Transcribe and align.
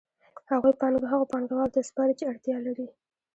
هغوی 0.51 0.73
پانګه 0.81 1.07
هغو 1.13 1.25
پانګوالو 1.33 1.73
ته 1.75 1.81
سپاري 1.89 2.13
چې 2.19 2.29
اړتیا 2.31 2.57
لري 2.67 2.87